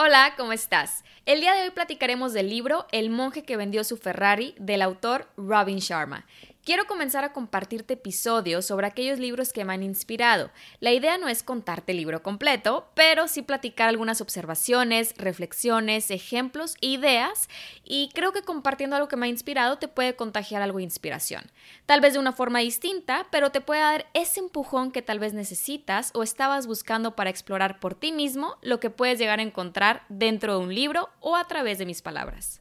Hola, 0.00 0.34
¿cómo 0.36 0.52
estás? 0.52 1.02
El 1.26 1.40
día 1.40 1.54
de 1.54 1.62
hoy 1.62 1.70
platicaremos 1.70 2.32
del 2.32 2.48
libro 2.48 2.86
El 2.92 3.10
monje 3.10 3.42
que 3.42 3.56
vendió 3.56 3.82
su 3.82 3.96
Ferrari 3.96 4.54
del 4.56 4.80
autor 4.80 5.28
Robin 5.36 5.78
Sharma. 5.78 6.24
Quiero 6.68 6.86
comenzar 6.86 7.24
a 7.24 7.32
compartirte 7.32 7.94
episodios 7.94 8.66
sobre 8.66 8.86
aquellos 8.86 9.18
libros 9.18 9.54
que 9.54 9.64
me 9.64 9.72
han 9.72 9.82
inspirado. 9.82 10.50
La 10.80 10.92
idea 10.92 11.16
no 11.16 11.26
es 11.26 11.42
contarte 11.42 11.92
el 11.92 11.96
libro 11.96 12.22
completo, 12.22 12.90
pero 12.92 13.26
sí 13.26 13.40
platicar 13.40 13.88
algunas 13.88 14.20
observaciones, 14.20 15.14
reflexiones, 15.16 16.10
ejemplos, 16.10 16.74
ideas 16.82 17.48
y 17.84 18.10
creo 18.12 18.34
que 18.34 18.42
compartiendo 18.42 18.96
algo 18.96 19.08
que 19.08 19.16
me 19.16 19.24
ha 19.24 19.30
inspirado 19.30 19.78
te 19.78 19.88
puede 19.88 20.14
contagiar 20.14 20.60
algo 20.60 20.76
de 20.76 20.84
inspiración. 20.84 21.50
Tal 21.86 22.02
vez 22.02 22.12
de 22.12 22.18
una 22.18 22.32
forma 22.32 22.58
distinta, 22.58 23.26
pero 23.30 23.50
te 23.50 23.62
puede 23.62 23.80
dar 23.80 24.06
ese 24.12 24.40
empujón 24.40 24.92
que 24.92 25.00
tal 25.00 25.18
vez 25.18 25.32
necesitas 25.32 26.10
o 26.12 26.22
estabas 26.22 26.66
buscando 26.66 27.16
para 27.16 27.30
explorar 27.30 27.80
por 27.80 27.94
ti 27.94 28.12
mismo 28.12 28.58
lo 28.60 28.78
que 28.78 28.90
puedes 28.90 29.18
llegar 29.18 29.38
a 29.38 29.42
encontrar 29.42 30.04
dentro 30.10 30.58
de 30.58 30.66
un 30.66 30.74
libro 30.74 31.08
o 31.20 31.34
a 31.34 31.48
través 31.48 31.78
de 31.78 31.86
mis 31.86 32.02
palabras. 32.02 32.60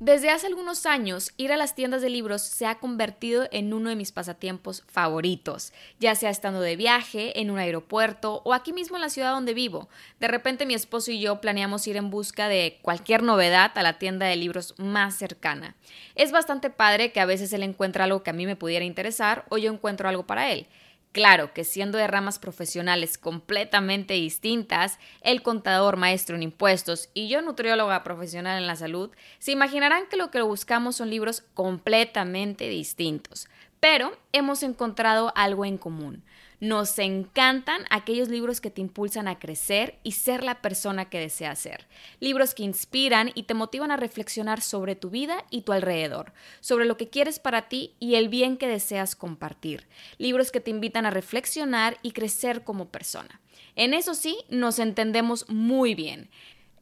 Desde 0.00 0.30
hace 0.30 0.46
algunos 0.46 0.86
años, 0.86 1.30
ir 1.36 1.52
a 1.52 1.58
las 1.58 1.74
tiendas 1.74 2.00
de 2.00 2.08
libros 2.08 2.40
se 2.40 2.64
ha 2.64 2.76
convertido 2.76 3.46
en 3.52 3.74
uno 3.74 3.90
de 3.90 3.96
mis 3.96 4.12
pasatiempos 4.12 4.82
favoritos, 4.90 5.74
ya 5.98 6.14
sea 6.14 6.30
estando 6.30 6.62
de 6.62 6.74
viaje, 6.74 7.38
en 7.38 7.50
un 7.50 7.58
aeropuerto 7.58 8.40
o 8.46 8.54
aquí 8.54 8.72
mismo 8.72 8.96
en 8.96 9.02
la 9.02 9.10
ciudad 9.10 9.32
donde 9.32 9.52
vivo. 9.52 9.90
De 10.18 10.26
repente 10.26 10.64
mi 10.64 10.72
esposo 10.72 11.10
y 11.10 11.20
yo 11.20 11.42
planeamos 11.42 11.86
ir 11.86 11.98
en 11.98 12.08
busca 12.08 12.48
de 12.48 12.78
cualquier 12.80 13.22
novedad 13.22 13.72
a 13.74 13.82
la 13.82 13.98
tienda 13.98 14.24
de 14.24 14.36
libros 14.36 14.74
más 14.78 15.16
cercana. 15.16 15.76
Es 16.14 16.32
bastante 16.32 16.70
padre 16.70 17.12
que 17.12 17.20
a 17.20 17.26
veces 17.26 17.52
él 17.52 17.62
encuentra 17.62 18.04
algo 18.04 18.22
que 18.22 18.30
a 18.30 18.32
mí 18.32 18.46
me 18.46 18.56
pudiera 18.56 18.86
interesar 18.86 19.44
o 19.50 19.58
yo 19.58 19.70
encuentro 19.70 20.08
algo 20.08 20.26
para 20.26 20.50
él. 20.50 20.66
Claro 21.12 21.52
que 21.52 21.64
siendo 21.64 21.98
de 21.98 22.06
ramas 22.06 22.38
profesionales 22.38 23.18
completamente 23.18 24.14
distintas, 24.14 25.00
el 25.22 25.42
contador 25.42 25.96
maestro 25.96 26.36
en 26.36 26.44
impuestos 26.44 27.10
y 27.14 27.28
yo 27.28 27.42
nutrióloga 27.42 28.04
profesional 28.04 28.60
en 28.60 28.68
la 28.68 28.76
salud, 28.76 29.10
se 29.40 29.50
imaginarán 29.50 30.04
que 30.08 30.16
lo 30.16 30.30
que 30.30 30.40
buscamos 30.40 30.96
son 30.96 31.10
libros 31.10 31.42
completamente 31.54 32.68
distintos, 32.68 33.48
pero 33.80 34.16
hemos 34.32 34.62
encontrado 34.62 35.32
algo 35.34 35.64
en 35.64 35.78
común. 35.78 36.22
Nos 36.60 36.98
encantan 36.98 37.84
aquellos 37.88 38.28
libros 38.28 38.60
que 38.60 38.70
te 38.70 38.82
impulsan 38.82 39.28
a 39.28 39.38
crecer 39.38 39.98
y 40.02 40.12
ser 40.12 40.44
la 40.44 40.60
persona 40.60 41.08
que 41.08 41.18
deseas 41.18 41.58
ser. 41.58 41.86
Libros 42.20 42.54
que 42.54 42.62
inspiran 42.62 43.30
y 43.34 43.44
te 43.44 43.54
motivan 43.54 43.90
a 43.90 43.96
reflexionar 43.96 44.60
sobre 44.60 44.94
tu 44.94 45.08
vida 45.08 45.46
y 45.48 45.62
tu 45.62 45.72
alrededor, 45.72 46.34
sobre 46.60 46.84
lo 46.84 46.98
que 46.98 47.08
quieres 47.08 47.38
para 47.38 47.68
ti 47.68 47.94
y 47.98 48.16
el 48.16 48.28
bien 48.28 48.58
que 48.58 48.68
deseas 48.68 49.16
compartir. 49.16 49.88
Libros 50.18 50.52
que 50.52 50.60
te 50.60 50.70
invitan 50.70 51.06
a 51.06 51.10
reflexionar 51.10 51.96
y 52.02 52.12
crecer 52.12 52.62
como 52.62 52.90
persona. 52.90 53.40
En 53.74 53.94
eso 53.94 54.14
sí, 54.14 54.36
nos 54.50 54.78
entendemos 54.78 55.48
muy 55.48 55.94
bien. 55.94 56.28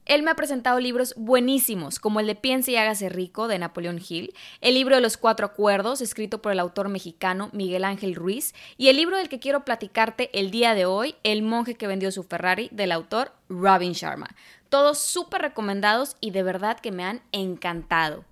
Él 0.09 0.23
me 0.23 0.31
ha 0.31 0.37
presentado 0.37 0.81
libros 0.81 1.13
buenísimos, 1.19 1.99
como 1.99 2.19
el 2.19 2.27
de 2.27 2.35
Piense 2.35 2.73
y 2.73 2.77
hágase 2.77 3.11
rico 3.11 3.47
de 3.47 3.59
Napoleón 3.59 4.01
Hill, 4.01 4.33
el 4.63 4.73
libro 4.73 4.95
de 4.95 5.03
los 5.03 5.19
cuatro 5.19 5.45
acuerdos, 5.45 6.01
escrito 6.01 6.41
por 6.41 6.51
el 6.51 6.61
autor 6.61 6.89
mexicano 6.89 7.51
Miguel 7.53 7.85
Ángel 7.85 8.15
Ruiz, 8.15 8.55
y 8.79 8.89
el 8.89 8.97
libro 8.97 9.19
del 9.19 9.29
que 9.29 9.39
quiero 9.39 9.67
platicarte 9.67 10.31
el 10.33 10.51
día 10.51 10.75
de 10.75 10.87
hoy, 10.87 11.15
El 11.25 11.43
monje 11.43 11.75
que 11.75 11.87
vendió 11.87 12.11
su 12.11 12.23
Ferrari, 12.23 12.71
del 12.73 12.93
autor 12.93 13.33
Robin 13.51 13.93
Sharma. 13.93 14.35
Todos 14.71 14.99
súper 14.99 15.43
recomendados 15.43 16.17
y 16.21 16.31
de 16.31 16.43
verdad 16.43 16.81
que 16.81 16.91
me 16.91 17.05
han 17.05 17.21
encantado. 17.33 18.25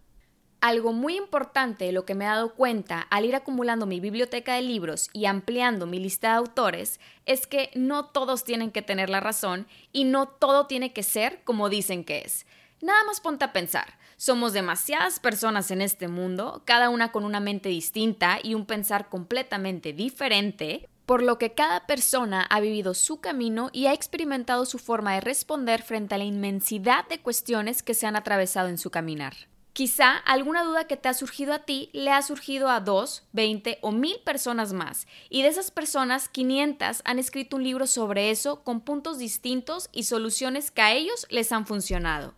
Algo 0.60 0.92
muy 0.92 1.16
importante 1.16 1.84
de 1.84 1.92
lo 1.92 2.04
que 2.04 2.14
me 2.14 2.24
he 2.24 2.28
dado 2.28 2.54
cuenta 2.54 3.00
al 3.02 3.24
ir 3.24 3.36
acumulando 3.36 3.86
mi 3.86 4.00
biblioteca 4.00 4.54
de 4.54 4.62
libros 4.62 5.10
y 5.12 5.26
ampliando 5.26 5.86
mi 5.86 5.98
lista 5.98 6.30
de 6.30 6.36
autores 6.36 6.98
es 7.26 7.46
que 7.46 7.70
no 7.74 8.06
todos 8.06 8.42
tienen 8.42 8.70
que 8.70 8.82
tener 8.82 9.10
la 9.10 9.20
razón 9.20 9.66
y 9.92 10.04
no 10.04 10.26
todo 10.26 10.66
tiene 10.66 10.92
que 10.92 11.02
ser 11.02 11.42
como 11.44 11.68
dicen 11.68 12.04
que 12.04 12.22
es. 12.24 12.46
Nada 12.80 13.04
más 13.04 13.20
ponte 13.20 13.44
a 13.44 13.52
pensar. 13.52 13.98
Somos 14.16 14.54
demasiadas 14.54 15.20
personas 15.20 15.70
en 15.70 15.82
este 15.82 16.08
mundo, 16.08 16.62
cada 16.64 16.88
una 16.88 17.12
con 17.12 17.24
una 17.24 17.38
mente 17.38 17.68
distinta 17.68 18.38
y 18.42 18.54
un 18.54 18.64
pensar 18.64 19.10
completamente 19.10 19.92
diferente, 19.92 20.88
por 21.04 21.22
lo 21.22 21.38
que 21.38 21.52
cada 21.52 21.86
persona 21.86 22.42
ha 22.42 22.60
vivido 22.60 22.94
su 22.94 23.20
camino 23.20 23.68
y 23.72 23.86
ha 23.86 23.92
experimentado 23.92 24.64
su 24.64 24.78
forma 24.78 25.14
de 25.14 25.20
responder 25.20 25.82
frente 25.82 26.14
a 26.14 26.18
la 26.18 26.24
inmensidad 26.24 27.06
de 27.08 27.20
cuestiones 27.20 27.82
que 27.82 27.94
se 27.94 28.06
han 28.06 28.16
atravesado 28.16 28.68
en 28.68 28.78
su 28.78 28.90
caminar. 28.90 29.34
Quizá 29.76 30.16
alguna 30.16 30.64
duda 30.64 30.86
que 30.86 30.96
te 30.96 31.10
ha 31.10 31.12
surgido 31.12 31.52
a 31.52 31.58
ti 31.58 31.90
le 31.92 32.10
ha 32.10 32.22
surgido 32.22 32.70
a 32.70 32.80
dos, 32.80 33.24
veinte 33.32 33.76
o 33.82 33.92
mil 33.92 34.18
personas 34.24 34.72
más, 34.72 35.06
y 35.28 35.42
de 35.42 35.48
esas 35.48 35.70
personas, 35.70 36.30
500 36.30 37.02
han 37.04 37.18
escrito 37.18 37.56
un 37.56 37.62
libro 37.62 37.86
sobre 37.86 38.30
eso 38.30 38.64
con 38.64 38.80
puntos 38.80 39.18
distintos 39.18 39.90
y 39.92 40.04
soluciones 40.04 40.70
que 40.70 40.80
a 40.80 40.94
ellos 40.94 41.26
les 41.28 41.52
han 41.52 41.66
funcionado. 41.66 42.32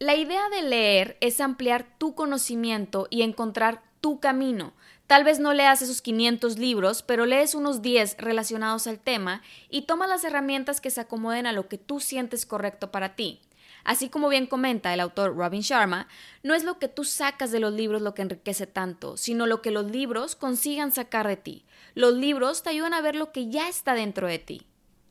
La 0.00 0.16
idea 0.16 0.50
de 0.50 0.60
leer 0.60 1.16
es 1.22 1.40
ampliar 1.40 1.96
tu 1.96 2.14
conocimiento 2.14 3.06
y 3.08 3.22
encontrar 3.22 3.82
tu 4.02 4.20
camino. 4.20 4.74
Tal 5.06 5.24
vez 5.24 5.40
no 5.40 5.54
leas 5.54 5.80
esos 5.80 6.02
500 6.02 6.58
libros, 6.58 7.02
pero 7.02 7.24
lees 7.24 7.54
unos 7.54 7.80
10 7.80 8.18
relacionados 8.18 8.86
al 8.86 8.98
tema 8.98 9.40
y 9.70 9.86
toma 9.86 10.06
las 10.06 10.24
herramientas 10.24 10.82
que 10.82 10.90
se 10.90 11.00
acomoden 11.00 11.46
a 11.46 11.52
lo 11.52 11.68
que 11.68 11.78
tú 11.78 12.00
sientes 12.00 12.44
correcto 12.44 12.90
para 12.90 13.16
ti. 13.16 13.40
Así 13.84 14.08
como 14.08 14.28
bien 14.28 14.46
comenta 14.46 14.94
el 14.94 15.00
autor 15.00 15.36
Robin 15.36 15.62
Sharma, 15.62 16.08
no 16.42 16.54
es 16.54 16.64
lo 16.64 16.78
que 16.78 16.88
tú 16.88 17.04
sacas 17.04 17.50
de 17.50 17.60
los 17.60 17.72
libros 17.72 18.02
lo 18.02 18.14
que 18.14 18.22
enriquece 18.22 18.66
tanto, 18.66 19.16
sino 19.16 19.46
lo 19.46 19.62
que 19.62 19.70
los 19.70 19.90
libros 19.90 20.36
consigan 20.36 20.92
sacar 20.92 21.26
de 21.26 21.36
ti. 21.36 21.64
Los 21.94 22.14
libros 22.14 22.62
te 22.62 22.70
ayudan 22.70 22.94
a 22.94 23.00
ver 23.00 23.16
lo 23.16 23.32
que 23.32 23.50
ya 23.50 23.68
está 23.68 23.94
dentro 23.94 24.26
de 24.26 24.38
ti. 24.38 24.66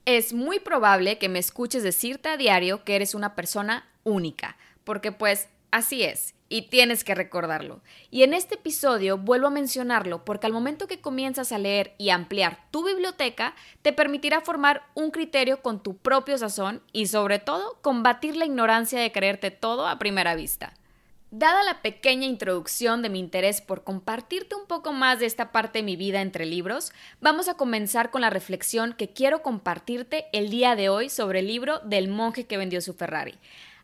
Es 0.05 0.33
muy 0.33 0.59
probable 0.59 1.17
que 1.17 1.29
me 1.29 1.39
escuches 1.39 1.83
decirte 1.83 2.29
a 2.29 2.37
diario 2.37 2.83
que 2.83 2.95
eres 2.95 3.13
una 3.13 3.35
persona 3.35 3.87
única, 4.03 4.57
porque 4.83 5.11
pues 5.11 5.47
así 5.71 6.03
es, 6.03 6.35
y 6.51 6.63
tienes 6.63 7.03
que 7.05 7.15
recordarlo. 7.15 7.81
Y 8.11 8.23
en 8.23 8.33
este 8.33 8.55
episodio 8.55 9.17
vuelvo 9.17 9.47
a 9.47 9.51
mencionarlo 9.51 10.25
porque 10.25 10.47
al 10.47 10.53
momento 10.53 10.85
que 10.85 10.99
comienzas 10.99 11.53
a 11.53 11.57
leer 11.57 11.95
y 11.97 12.09
ampliar 12.09 12.59
tu 12.71 12.85
biblioteca, 12.85 13.55
te 13.81 13.93
permitirá 13.93 14.41
formar 14.41 14.83
un 14.93 15.11
criterio 15.11 15.61
con 15.61 15.81
tu 15.81 15.95
propio 15.95 16.37
sazón 16.37 16.83
y 16.91 17.07
sobre 17.07 17.39
todo 17.39 17.79
combatir 17.81 18.35
la 18.35 18.45
ignorancia 18.45 18.99
de 18.99 19.13
creerte 19.13 19.49
todo 19.49 19.87
a 19.87 19.97
primera 19.97 20.35
vista. 20.35 20.73
Dada 21.33 21.63
la 21.63 21.81
pequeña 21.81 22.25
introducción 22.25 23.01
de 23.01 23.07
mi 23.07 23.19
interés 23.19 23.61
por 23.61 23.85
compartirte 23.85 24.53
un 24.53 24.65
poco 24.67 24.91
más 24.91 25.19
de 25.19 25.27
esta 25.27 25.53
parte 25.53 25.79
de 25.79 25.83
mi 25.83 25.95
vida 25.95 26.19
entre 26.19 26.45
libros, 26.45 26.91
vamos 27.21 27.47
a 27.47 27.53
comenzar 27.53 28.11
con 28.11 28.19
la 28.19 28.29
reflexión 28.29 28.91
que 28.91 29.13
quiero 29.13 29.41
compartirte 29.41 30.25
el 30.33 30.49
día 30.49 30.75
de 30.75 30.89
hoy 30.89 31.09
sobre 31.09 31.39
el 31.39 31.47
libro 31.47 31.79
del 31.79 32.09
monje 32.09 32.47
que 32.47 32.57
vendió 32.57 32.81
su 32.81 32.93
Ferrari. 32.93 33.39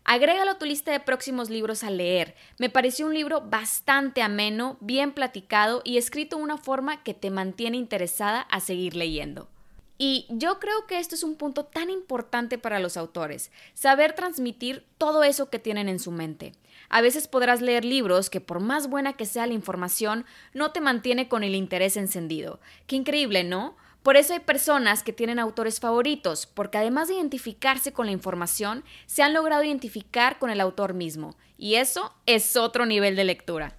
Agrégalo 0.10 0.52
a 0.52 0.58
tu 0.58 0.66
lista 0.66 0.94
de 0.94 1.02
próximos 1.02 1.50
libros 1.50 1.84
a 1.84 1.90
leer. 1.90 2.34
Me 2.60 2.70
pareció 2.70 3.08
un 3.08 3.14
libro 3.14 3.42
bastante 3.42 4.22
ameno, 4.22 4.78
bien 4.80 5.12
platicado 5.12 5.82
y 5.84 5.98
escrito 5.98 6.38
de 6.38 6.44
una 6.44 6.58
forma 6.58 7.04
que 7.04 7.14
te 7.14 7.30
mantiene 7.30 7.76
interesada 7.76 8.40
a 8.40 8.62
seguir 8.62 8.96
leyendo. 8.96 9.50
Y 9.98 10.26
yo 10.30 10.60
creo 10.60 10.88
que 10.88 11.00
esto 11.00 11.14
es 11.14 11.24
un 11.24 11.36
punto 11.36 11.66
tan 11.66 11.90
importante 11.90 12.58
para 12.58 12.80
los 12.80 12.96
autores, 12.96 13.52
saber 13.74 14.14
transmitir 14.14 14.86
todo 14.98 15.26
eso 15.26 15.50
que 15.50 15.60
tienen 15.60 15.90
en 15.90 16.00
su 16.00 16.12
mente. 16.12 16.54
A 16.88 17.02
veces 17.02 17.28
podrás 17.28 17.62
leer 17.62 17.84
libros 17.84 18.30
que 18.30 18.40
por 18.40 18.62
más 18.62 18.88
buena 18.88 19.12
que 19.12 19.26
sea 19.26 19.46
la 19.46 19.56
información, 19.56 20.26
no 20.54 20.72
te 20.72 20.80
mantiene 20.80 21.28
con 21.28 21.44
el 21.44 21.54
interés 21.54 21.98
encendido. 21.98 22.62
Qué 22.86 22.96
increíble, 22.96 23.44
¿no? 23.44 23.76
Por 24.08 24.16
eso 24.16 24.32
hay 24.32 24.40
personas 24.40 25.04
que 25.04 25.12
tienen 25.12 25.38
autores 25.38 25.82
favoritos, 25.82 26.46
porque 26.46 26.78
además 26.78 27.10
de 27.10 27.16
identificarse 27.16 27.92
con 27.92 28.06
la 28.06 28.14
información, 28.14 28.86
se 29.06 29.22
han 29.22 29.34
logrado 29.34 29.66
identificar 29.66 30.40
con 30.40 30.50
el 30.50 30.62
autor 30.62 30.94
mismo, 30.94 31.36
y 31.58 31.76
eso 31.76 32.16
es 32.26 32.56
otro 32.56 32.86
nivel 32.86 33.18
de 33.18 33.26
lectura. 33.26 33.76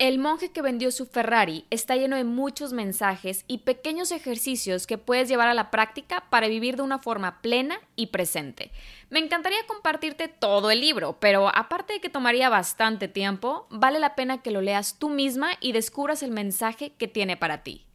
El 0.00 0.18
monje 0.18 0.50
que 0.50 0.60
vendió 0.60 0.90
su 0.90 1.06
Ferrari 1.06 1.66
está 1.70 1.94
lleno 1.94 2.16
de 2.16 2.24
muchos 2.24 2.72
mensajes 2.72 3.44
y 3.46 3.58
pequeños 3.58 4.10
ejercicios 4.10 4.88
que 4.88 4.98
puedes 4.98 5.28
llevar 5.28 5.46
a 5.46 5.54
la 5.54 5.70
práctica 5.70 6.24
para 6.30 6.48
vivir 6.48 6.74
de 6.74 6.82
una 6.82 6.98
forma 6.98 7.40
plena 7.40 7.78
y 7.94 8.08
presente. 8.08 8.72
Me 9.08 9.20
encantaría 9.20 9.64
compartirte 9.68 10.26
todo 10.26 10.72
el 10.72 10.80
libro, 10.80 11.20
pero 11.20 11.48
aparte 11.48 11.92
de 11.92 12.00
que 12.00 12.08
tomaría 12.08 12.48
bastante 12.48 13.06
tiempo, 13.06 13.68
vale 13.70 14.00
la 14.00 14.16
pena 14.16 14.42
que 14.42 14.50
lo 14.50 14.62
leas 14.62 14.98
tú 14.98 15.10
misma 15.10 15.50
y 15.60 15.70
descubras 15.70 16.24
el 16.24 16.32
mensaje 16.32 16.90
que 16.94 17.06
tiene 17.06 17.36
para 17.36 17.62
ti. 17.62 17.86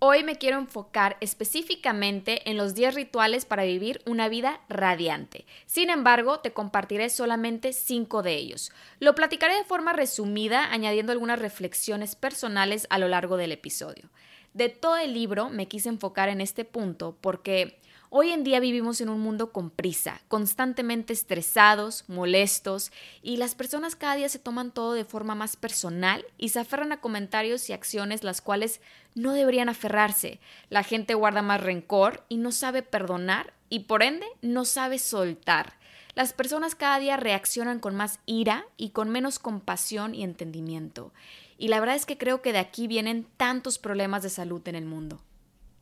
Hoy 0.00 0.22
me 0.22 0.36
quiero 0.36 0.58
enfocar 0.58 1.16
específicamente 1.20 2.48
en 2.48 2.56
los 2.56 2.76
10 2.76 2.94
rituales 2.94 3.44
para 3.44 3.64
vivir 3.64 4.00
una 4.06 4.28
vida 4.28 4.60
radiante. 4.68 5.44
Sin 5.66 5.90
embargo, 5.90 6.38
te 6.38 6.52
compartiré 6.52 7.10
solamente 7.10 7.72
5 7.72 8.22
de 8.22 8.36
ellos. 8.36 8.70
Lo 9.00 9.16
platicaré 9.16 9.56
de 9.56 9.64
forma 9.64 9.92
resumida, 9.92 10.72
añadiendo 10.72 11.10
algunas 11.10 11.40
reflexiones 11.40 12.14
personales 12.14 12.86
a 12.90 12.98
lo 12.98 13.08
largo 13.08 13.36
del 13.36 13.50
episodio. 13.50 14.08
De 14.54 14.68
todo 14.68 14.98
el 14.98 15.14
libro 15.14 15.50
me 15.50 15.66
quise 15.66 15.88
enfocar 15.88 16.28
en 16.28 16.40
este 16.40 16.64
punto 16.64 17.16
porque 17.20 17.80
Hoy 18.10 18.30
en 18.30 18.42
día 18.42 18.58
vivimos 18.58 19.02
en 19.02 19.10
un 19.10 19.20
mundo 19.20 19.52
con 19.52 19.68
prisa, 19.68 20.22
constantemente 20.28 21.12
estresados, 21.12 22.04
molestos, 22.08 22.90
y 23.22 23.36
las 23.36 23.54
personas 23.54 23.96
cada 23.96 24.14
día 24.14 24.30
se 24.30 24.38
toman 24.38 24.70
todo 24.70 24.94
de 24.94 25.04
forma 25.04 25.34
más 25.34 25.56
personal 25.56 26.24
y 26.38 26.48
se 26.48 26.58
aferran 26.58 26.90
a 26.92 27.02
comentarios 27.02 27.68
y 27.68 27.74
acciones 27.74 28.24
las 28.24 28.40
cuales 28.40 28.80
no 29.14 29.34
deberían 29.34 29.68
aferrarse. 29.68 30.40
La 30.70 30.84
gente 30.84 31.12
guarda 31.12 31.42
más 31.42 31.60
rencor 31.60 32.24
y 32.30 32.38
no 32.38 32.50
sabe 32.50 32.82
perdonar 32.82 33.52
y 33.68 33.80
por 33.80 34.02
ende 34.02 34.26
no 34.40 34.64
sabe 34.64 34.98
soltar. 34.98 35.74
Las 36.14 36.32
personas 36.32 36.74
cada 36.74 36.98
día 37.00 37.18
reaccionan 37.18 37.78
con 37.78 37.94
más 37.94 38.20
ira 38.24 38.64
y 38.78 38.90
con 38.90 39.10
menos 39.10 39.38
compasión 39.38 40.14
y 40.14 40.24
entendimiento. 40.24 41.12
Y 41.58 41.68
la 41.68 41.78
verdad 41.78 41.96
es 41.96 42.06
que 42.06 42.16
creo 42.16 42.40
que 42.40 42.54
de 42.54 42.58
aquí 42.58 42.86
vienen 42.86 43.26
tantos 43.36 43.78
problemas 43.78 44.22
de 44.22 44.30
salud 44.30 44.66
en 44.66 44.76
el 44.76 44.86
mundo. 44.86 45.20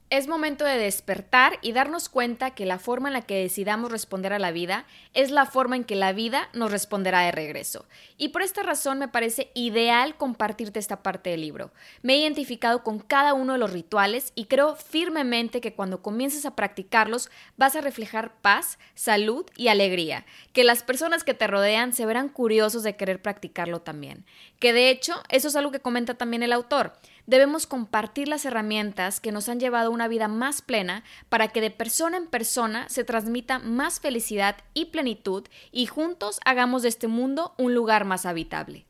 Es 0.09 0.29
momento 0.29 0.65
de 0.65 0.79
despertar 0.79 1.59
y 1.63 1.73
darnos 1.73 2.09
cuenta 2.09 2.53
que 2.53 2.65
la 2.65 2.79
forma 2.79 3.09
en 3.09 3.15
la 3.15 3.23
que 3.23 3.43
decidamos 3.43 3.91
responder 3.91 4.33
a 4.33 4.39
la 4.39 4.53
vida 4.53 4.87
es 5.15 5.33
la 5.33 5.47
forma 5.47 5.75
en 5.75 5.83
que 5.83 5.97
la 5.97 6.13
vida 6.13 6.49
nos 6.53 6.71
responderá 6.71 7.23
de 7.23 7.33
regreso. 7.33 7.87
Y 8.17 8.29
por 8.29 8.43
esta 8.43 8.63
razón 8.63 9.01
me 9.01 9.09
parece 9.09 9.51
ideal 9.55 10.17
compartirte 10.17 10.79
esta 10.79 11.03
parte 11.03 11.31
del 11.31 11.41
libro. 11.41 11.73
Me 12.03 12.15
he 12.15 12.19
identificado 12.19 12.85
con 12.85 13.01
cada 13.01 13.35
uno 13.35 13.55
de 13.55 13.59
los 13.59 13.73
rituales 13.73 14.31
y 14.37 14.45
creo 14.45 14.77
firmemente 14.77 15.61
que 15.61 15.75
cuando 15.75 16.03
comiences 16.03 16.47
a 16.47 16.55
practicarlos 16.55 17.29
vas 17.57 17.75
a 17.75 17.81
reflejar 17.81 18.37
paz, 18.43 18.79
salud 18.95 19.45
y 19.57 19.67
alegría, 19.67 20.25
que 20.53 20.63
las 20.63 20.85
personas 20.85 21.25
que 21.25 21.35
te 21.35 21.49
rodean 21.49 21.93
se 21.93 22.07
verán 22.07 22.29
curiosos 22.29 22.85
de 22.85 22.95
querer 22.95 23.21
practicarlo 23.21 23.81
también. 23.81 24.25
Que 24.61 24.73
de 24.73 24.89
hecho, 24.89 25.21
eso 25.31 25.49
es 25.49 25.57
algo 25.57 25.73
que 25.73 25.81
comenta 25.81 26.15
también 26.15 26.45
el 26.45 26.53
autor 26.53 26.93
debemos 27.27 27.67
compartir 27.67 28.29
las 28.29 28.45
herramientas 28.45 29.21
que 29.21 29.33
nos 29.33 29.49
han 29.49 29.61
llevado 29.61 29.89
a 29.89 29.95
una 29.95 30.09
vida 30.09 30.29
más 30.29 30.63
plena 30.63 31.05
para 31.29 31.49
que 31.49 31.61
de 31.61 31.71
persona 31.71 32.17
en 32.17 32.27
persona 32.27 32.89
se 32.89 33.05
transmita 33.05 33.59
más 33.59 34.01
felicidad 34.01 34.57
y 34.75 34.87
plenitud 34.87 35.45
y 35.73 35.87
juntos 35.87 36.41
hagamos 36.45 36.83
de 36.83 36.89
este 36.89 37.09
mundo 37.09 37.55
un 37.59 37.75
lugar 37.75 38.05
más 38.05 38.27
habitable. 38.27 38.87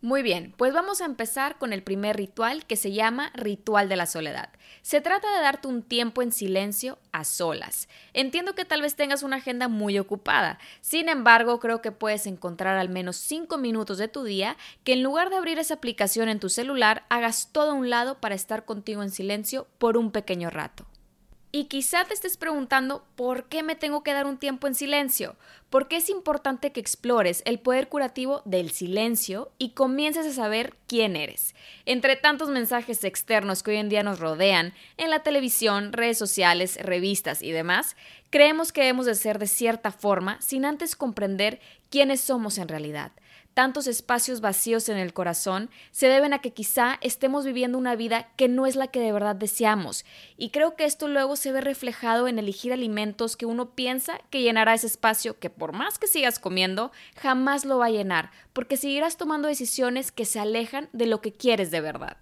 Muy 0.00 0.22
bien, 0.22 0.54
pues 0.56 0.72
vamos 0.72 1.00
a 1.00 1.06
empezar 1.06 1.58
con 1.58 1.72
el 1.72 1.82
primer 1.82 2.16
ritual 2.16 2.64
que 2.66 2.76
se 2.76 2.92
llama 2.92 3.32
ritual 3.34 3.88
de 3.88 3.96
la 3.96 4.06
soledad. 4.06 4.50
Se 4.80 5.00
trata 5.00 5.26
de 5.34 5.42
darte 5.42 5.66
un 5.66 5.82
tiempo 5.82 6.22
en 6.22 6.30
silencio 6.30 7.00
a 7.10 7.24
solas. 7.24 7.88
Entiendo 8.12 8.54
que 8.54 8.64
tal 8.64 8.80
vez 8.80 8.94
tengas 8.94 9.24
una 9.24 9.38
agenda 9.38 9.66
muy 9.66 9.98
ocupada, 9.98 10.60
sin 10.82 11.08
embargo 11.08 11.58
creo 11.58 11.82
que 11.82 11.90
puedes 11.90 12.28
encontrar 12.28 12.76
al 12.76 12.90
menos 12.90 13.16
5 13.16 13.58
minutos 13.58 13.98
de 13.98 14.06
tu 14.06 14.22
día 14.22 14.56
que 14.84 14.92
en 14.92 15.02
lugar 15.02 15.30
de 15.30 15.36
abrir 15.36 15.58
esa 15.58 15.74
aplicación 15.74 16.28
en 16.28 16.38
tu 16.38 16.48
celular 16.48 17.04
hagas 17.08 17.48
todo 17.50 17.72
a 17.72 17.74
un 17.74 17.90
lado 17.90 18.20
para 18.20 18.36
estar 18.36 18.64
contigo 18.64 19.02
en 19.02 19.10
silencio 19.10 19.66
por 19.78 19.96
un 19.96 20.12
pequeño 20.12 20.48
rato. 20.48 20.86
Y 21.50 21.64
quizá 21.64 22.04
te 22.04 22.12
estés 22.12 22.36
preguntando 22.36 23.06
por 23.16 23.44
qué 23.44 23.62
me 23.62 23.74
tengo 23.74 24.02
que 24.02 24.12
dar 24.12 24.26
un 24.26 24.36
tiempo 24.36 24.66
en 24.66 24.74
silencio, 24.74 25.36
porque 25.70 25.96
es 25.96 26.10
importante 26.10 26.72
que 26.72 26.80
explores 26.80 27.42
el 27.46 27.58
poder 27.58 27.88
curativo 27.88 28.42
del 28.44 28.70
silencio 28.70 29.50
y 29.56 29.70
comiences 29.70 30.26
a 30.26 30.32
saber 30.32 30.74
quién 30.86 31.16
eres. 31.16 31.54
Entre 31.86 32.16
tantos 32.16 32.50
mensajes 32.50 33.02
externos 33.02 33.62
que 33.62 33.70
hoy 33.70 33.76
en 33.78 33.88
día 33.88 34.02
nos 34.02 34.20
rodean, 34.20 34.74
en 34.98 35.08
la 35.08 35.22
televisión, 35.22 35.94
redes 35.94 36.18
sociales, 36.18 36.78
revistas 36.82 37.40
y 37.40 37.50
demás, 37.50 37.96
creemos 38.28 38.70
que 38.70 38.82
debemos 38.82 39.06
de 39.06 39.14
ser 39.14 39.38
de 39.38 39.46
cierta 39.46 39.90
forma 39.90 40.38
sin 40.42 40.66
antes 40.66 40.96
comprender 40.96 41.60
quiénes 41.88 42.20
somos 42.20 42.58
en 42.58 42.68
realidad 42.68 43.12
tantos 43.54 43.86
espacios 43.86 44.40
vacíos 44.40 44.88
en 44.88 44.96
el 44.96 45.12
corazón 45.12 45.70
se 45.90 46.08
deben 46.08 46.32
a 46.32 46.40
que 46.40 46.52
quizá 46.52 46.98
estemos 47.00 47.44
viviendo 47.44 47.78
una 47.78 47.96
vida 47.96 48.28
que 48.36 48.48
no 48.48 48.66
es 48.66 48.76
la 48.76 48.88
que 48.88 49.00
de 49.00 49.12
verdad 49.12 49.34
deseamos. 49.34 50.04
Y 50.36 50.50
creo 50.50 50.76
que 50.76 50.84
esto 50.84 51.08
luego 51.08 51.36
se 51.36 51.52
ve 51.52 51.60
reflejado 51.60 52.28
en 52.28 52.38
elegir 52.38 52.72
alimentos 52.72 53.36
que 53.36 53.46
uno 53.46 53.70
piensa 53.70 54.20
que 54.30 54.42
llenará 54.42 54.74
ese 54.74 54.86
espacio 54.86 55.38
que 55.38 55.50
por 55.50 55.72
más 55.72 55.98
que 55.98 56.06
sigas 56.06 56.38
comiendo, 56.38 56.92
jamás 57.16 57.64
lo 57.64 57.78
va 57.78 57.86
a 57.86 57.90
llenar, 57.90 58.30
porque 58.52 58.76
seguirás 58.76 59.16
tomando 59.16 59.48
decisiones 59.48 60.12
que 60.12 60.24
se 60.24 60.38
alejan 60.38 60.88
de 60.92 61.06
lo 61.06 61.20
que 61.20 61.32
quieres 61.32 61.70
de 61.70 61.80
verdad. 61.80 62.16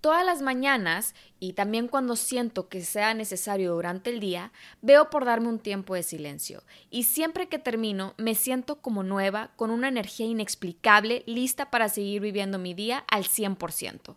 Todas 0.00 0.24
las 0.24 0.40
mañanas 0.40 1.14
y 1.40 1.52
también 1.52 1.86
cuando 1.86 2.16
siento 2.16 2.68
que 2.68 2.82
sea 2.82 3.12
necesario 3.12 3.74
durante 3.74 4.08
el 4.08 4.18
día, 4.18 4.50
veo 4.80 5.10
por 5.10 5.26
darme 5.26 5.48
un 5.48 5.58
tiempo 5.58 5.94
de 5.94 6.02
silencio. 6.02 6.62
Y 6.88 7.02
siempre 7.02 7.48
que 7.48 7.58
termino, 7.58 8.14
me 8.16 8.34
siento 8.34 8.80
como 8.80 9.02
nueva, 9.02 9.50
con 9.56 9.70
una 9.70 9.88
energía 9.88 10.24
inexplicable, 10.24 11.22
lista 11.26 11.70
para 11.70 11.90
seguir 11.90 12.22
viviendo 12.22 12.58
mi 12.58 12.72
día 12.72 13.04
al 13.08 13.24
100%. 13.24 14.16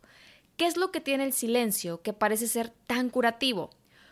¿Qué 0.56 0.68
es 0.68 0.78
lo 0.78 0.92
que 0.92 1.02
tiene 1.02 1.26
el 1.26 1.34
silencio 1.34 2.02
que 2.02 2.14
parece 2.14 2.48
ser 2.48 2.70
tan 2.88 3.10
curativo? 3.10 3.70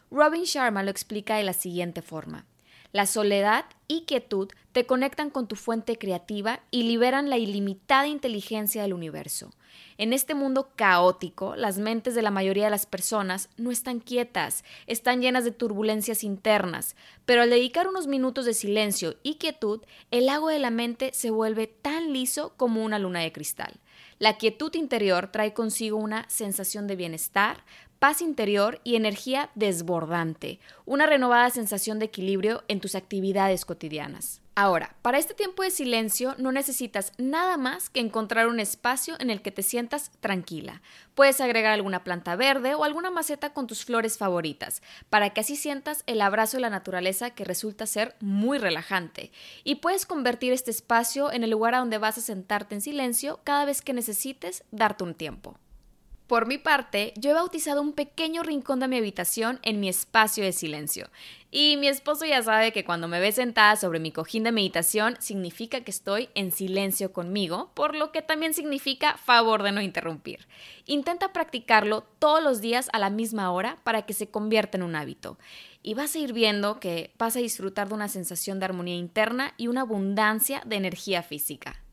Robin 0.09 0.43
Sharma 0.43 0.83
lo 0.83 0.91
explica 0.91 1.37
de 1.37 1.43
la 1.43 1.53
siguiente 1.53 2.01
forma. 2.01 2.45
La 2.91 3.05
soledad 3.05 3.65
y 3.87 4.01
quietud 4.01 4.49
te 4.73 4.85
conectan 4.85 5.29
con 5.29 5.47
tu 5.47 5.55
fuente 5.55 5.97
creativa 5.97 6.61
y 6.71 6.83
liberan 6.83 7.29
la 7.29 7.37
ilimitada 7.37 8.07
inteligencia 8.07 8.81
del 8.81 8.93
universo. 8.93 9.51
En 9.97 10.13
este 10.13 10.33
mundo 10.33 10.71
caótico, 10.75 11.55
las 11.55 11.77
mentes 11.77 12.15
de 12.15 12.21
la 12.21 12.31
mayoría 12.31 12.65
de 12.65 12.71
las 12.71 12.85
personas 12.85 13.49
no 13.57 13.71
están 13.71 13.99
quietas, 13.99 14.63
están 14.87 15.21
llenas 15.21 15.45
de 15.45 15.51
turbulencias 15.51 16.23
internas, 16.23 16.95
pero 17.25 17.41
al 17.41 17.49
dedicar 17.49 17.87
unos 17.87 18.07
minutos 18.07 18.45
de 18.45 18.53
silencio 18.53 19.15
y 19.23 19.35
quietud, 19.35 19.81
el 20.09 20.27
agua 20.27 20.51
de 20.51 20.59
la 20.59 20.71
mente 20.71 21.11
se 21.13 21.29
vuelve 21.29 21.67
tan 21.67 22.11
liso 22.11 22.53
como 22.57 22.83
una 22.83 22.99
luna 22.99 23.21
de 23.21 23.31
cristal. 23.31 23.79
La 24.19 24.37
quietud 24.37 24.73
interior 24.75 25.31
trae 25.31 25.53
consigo 25.53 25.97
una 25.97 26.29
sensación 26.29 26.87
de 26.87 26.95
bienestar, 26.95 27.63
paz 28.01 28.23
interior 28.23 28.81
y 28.83 28.95
energía 28.95 29.51
desbordante, 29.53 30.59
una 30.85 31.05
renovada 31.05 31.51
sensación 31.51 31.99
de 31.99 32.05
equilibrio 32.05 32.63
en 32.67 32.79
tus 32.79 32.95
actividades 32.95 33.63
cotidianas. 33.63 34.41
Ahora, 34.55 34.95
para 35.03 35.19
este 35.19 35.35
tiempo 35.35 35.61
de 35.61 35.69
silencio 35.69 36.33
no 36.39 36.51
necesitas 36.51 37.13
nada 37.19 37.57
más 37.57 37.91
que 37.91 37.99
encontrar 37.99 38.47
un 38.47 38.59
espacio 38.59 39.13
en 39.19 39.29
el 39.29 39.43
que 39.43 39.51
te 39.51 39.61
sientas 39.61 40.09
tranquila. 40.19 40.81
Puedes 41.13 41.41
agregar 41.41 41.73
alguna 41.73 42.03
planta 42.03 42.35
verde 42.35 42.73
o 42.73 42.85
alguna 42.85 43.11
maceta 43.11 43.53
con 43.53 43.67
tus 43.67 43.85
flores 43.85 44.17
favoritas, 44.17 44.81
para 45.11 45.29
que 45.29 45.41
así 45.41 45.55
sientas 45.55 46.01
el 46.07 46.21
abrazo 46.21 46.57
de 46.57 46.61
la 46.61 46.71
naturaleza 46.71 47.29
que 47.29 47.45
resulta 47.45 47.85
ser 47.85 48.15
muy 48.19 48.57
relajante. 48.57 49.31
Y 49.63 49.75
puedes 49.75 50.07
convertir 50.07 50.53
este 50.53 50.71
espacio 50.71 51.31
en 51.31 51.43
el 51.43 51.51
lugar 51.51 51.75
a 51.75 51.79
donde 51.79 51.99
vas 51.99 52.17
a 52.17 52.21
sentarte 52.21 52.73
en 52.73 52.81
silencio 52.81 53.41
cada 53.43 53.63
vez 53.63 53.83
que 53.83 53.93
necesites 53.93 54.63
darte 54.71 55.03
un 55.03 55.13
tiempo. 55.13 55.59
Por 56.31 56.47
mi 56.47 56.57
parte, 56.57 57.13
yo 57.17 57.31
he 57.31 57.33
bautizado 57.33 57.81
un 57.81 57.91
pequeño 57.91 58.41
rincón 58.41 58.79
de 58.79 58.87
mi 58.87 58.95
habitación 58.95 59.59
en 59.63 59.81
mi 59.81 59.89
espacio 59.89 60.45
de 60.45 60.53
silencio. 60.53 61.09
Y 61.51 61.75
mi 61.75 61.89
esposo 61.89 62.23
ya 62.23 62.41
sabe 62.41 62.71
que 62.71 62.85
cuando 62.85 63.09
me 63.09 63.19
ve 63.19 63.33
sentada 63.33 63.75
sobre 63.75 63.99
mi 63.99 64.13
cojín 64.13 64.45
de 64.45 64.53
meditación 64.53 65.17
significa 65.19 65.81
que 65.81 65.91
estoy 65.91 66.29
en 66.33 66.53
silencio 66.53 67.11
conmigo, 67.11 67.71
por 67.73 67.97
lo 67.97 68.13
que 68.13 68.21
también 68.21 68.53
significa 68.53 69.17
favor 69.17 69.61
de 69.61 69.73
no 69.73 69.81
interrumpir. 69.81 70.47
Intenta 70.85 71.33
practicarlo 71.33 72.05
todos 72.17 72.41
los 72.41 72.61
días 72.61 72.87
a 72.93 72.99
la 72.99 73.09
misma 73.09 73.51
hora 73.51 73.79
para 73.83 74.03
que 74.03 74.13
se 74.13 74.29
convierta 74.29 74.77
en 74.77 74.83
un 74.83 74.95
hábito. 74.95 75.37
Y 75.83 75.95
vas 75.95 76.15
a 76.15 76.19
ir 76.19 76.31
viendo 76.31 76.79
que 76.79 77.11
vas 77.17 77.35
a 77.35 77.39
disfrutar 77.39 77.89
de 77.89 77.95
una 77.95 78.07
sensación 78.07 78.57
de 78.57 78.63
armonía 78.67 78.95
interna 78.95 79.53
y 79.57 79.67
una 79.67 79.81
abundancia 79.81 80.63
de 80.65 80.77
energía 80.77 81.23
física. 81.23 81.83